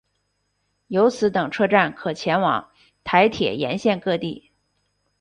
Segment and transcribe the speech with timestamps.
[0.87, 2.71] 由此等车站可前往
[3.03, 4.49] 台铁沿线各地。